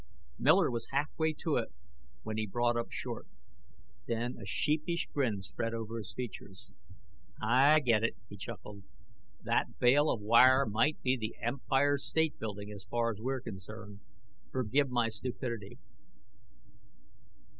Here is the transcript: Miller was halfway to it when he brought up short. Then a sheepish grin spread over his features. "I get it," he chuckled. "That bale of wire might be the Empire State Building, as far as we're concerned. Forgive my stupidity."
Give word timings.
Miller 0.39 0.71
was 0.71 0.87
halfway 0.89 1.31
to 1.31 1.57
it 1.57 1.69
when 2.23 2.35
he 2.35 2.47
brought 2.47 2.75
up 2.75 2.89
short. 2.89 3.27
Then 4.07 4.35
a 4.41 4.47
sheepish 4.47 5.05
grin 5.13 5.43
spread 5.43 5.75
over 5.75 5.99
his 5.99 6.11
features. 6.13 6.71
"I 7.39 7.81
get 7.81 8.03
it," 8.03 8.15
he 8.27 8.35
chuckled. 8.35 8.81
"That 9.43 9.77
bale 9.77 10.09
of 10.09 10.19
wire 10.19 10.65
might 10.65 10.99
be 11.03 11.17
the 11.17 11.35
Empire 11.39 11.99
State 11.99 12.39
Building, 12.39 12.71
as 12.71 12.83
far 12.89 13.11
as 13.11 13.21
we're 13.21 13.41
concerned. 13.41 13.99
Forgive 14.51 14.89
my 14.89 15.09
stupidity." 15.09 15.77